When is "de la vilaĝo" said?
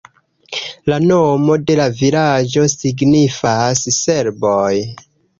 1.65-2.63